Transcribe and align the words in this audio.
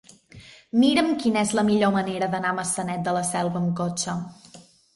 Mira'm 0.83 1.11
quina 1.23 1.43
és 1.49 1.51
la 1.59 1.65
millor 1.67 1.93
manera 1.97 2.31
d'anar 2.33 2.55
a 2.55 2.55
Maçanet 2.63 3.07
de 3.11 3.17
la 3.21 3.25
Selva 3.31 3.63
amb 3.65 3.73
cotxe. 3.85 4.21